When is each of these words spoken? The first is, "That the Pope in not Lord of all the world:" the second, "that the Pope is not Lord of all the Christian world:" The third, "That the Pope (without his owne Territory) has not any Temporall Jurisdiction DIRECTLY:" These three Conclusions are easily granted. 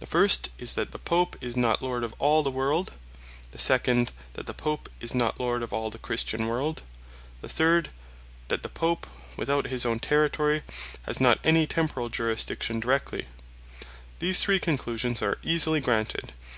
The 0.00 0.06
first 0.06 0.50
is, 0.58 0.74
"That 0.74 0.90
the 0.90 0.98
Pope 0.98 1.34
in 1.42 1.54
not 1.58 1.80
Lord 1.80 2.04
of 2.04 2.14
all 2.18 2.42
the 2.42 2.50
world:" 2.50 2.92
the 3.52 3.58
second, 3.58 4.12
"that 4.34 4.44
the 4.44 4.52
Pope 4.52 4.90
is 5.00 5.14
not 5.14 5.40
Lord 5.40 5.62
of 5.62 5.72
all 5.72 5.88
the 5.88 5.96
Christian 5.96 6.46
world:" 6.46 6.82
The 7.40 7.48
third, 7.48 7.88
"That 8.48 8.62
the 8.62 8.68
Pope 8.68 9.06
(without 9.34 9.68
his 9.68 9.86
owne 9.86 9.98
Territory) 9.98 10.62
has 11.04 11.20
not 11.22 11.38
any 11.42 11.66
Temporall 11.66 12.10
Jurisdiction 12.10 12.80
DIRECTLY:" 12.80 13.24
These 14.18 14.42
three 14.44 14.58
Conclusions 14.58 15.22
are 15.22 15.38
easily 15.42 15.80
granted. 15.80 16.34